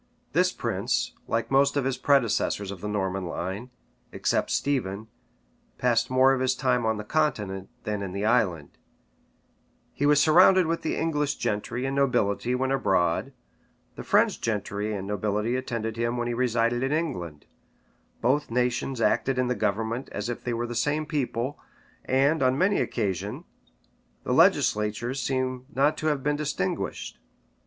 This 0.33 0.51
prince, 0.51 1.13
like 1.27 1.51
most 1.51 1.77
of 1.77 1.85
his 1.85 1.99
predecessors 1.99 2.71
of 2.71 2.81
the 2.81 2.87
Norman 2.87 3.27
line, 3.27 3.69
except 4.11 4.49
Stephen, 4.49 5.09
passed 5.77 6.09
more 6.09 6.33
of 6.33 6.39
his 6.41 6.55
time 6.55 6.87
on 6.87 6.97
the 6.97 7.03
continent 7.03 7.69
than 7.83 8.01
in 8.01 8.11
this 8.11 8.25
island: 8.25 8.79
he 9.93 10.07
was 10.07 10.19
surrounded 10.19 10.65
with 10.65 10.81
the 10.81 10.95
English 10.95 11.35
gentry 11.35 11.85
and 11.85 11.95
nobility 11.95 12.55
when 12.55 12.71
abroad: 12.71 13.31
the 13.95 14.01
French 14.01 14.41
gentry 14.41 14.91
and 14.91 15.05
nobility 15.07 15.55
attended 15.55 15.97
him 15.97 16.17
when 16.17 16.27
he 16.27 16.33
resided 16.33 16.81
in 16.81 16.91
England: 16.91 17.45
both 18.21 18.49
nations 18.49 19.01
acted 19.01 19.37
in 19.37 19.49
the 19.49 19.53
government 19.53 20.09
as 20.11 20.29
if 20.29 20.43
they 20.43 20.51
were 20.51 20.65
the 20.65 20.73
same 20.73 21.05
people; 21.05 21.59
and, 22.05 22.41
on 22.41 22.57
many 22.57 22.81
occasions, 22.81 23.43
the 24.23 24.33
legislatures 24.33 25.21
seem 25.21 25.67
not 25.71 25.95
to 25.95 26.07
have 26.07 26.23
been 26.23 26.35
distinguished. 26.37 27.19